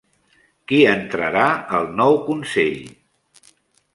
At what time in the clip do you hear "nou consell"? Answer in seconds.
2.01-2.81